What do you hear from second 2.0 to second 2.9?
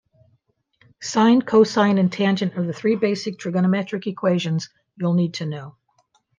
tangent are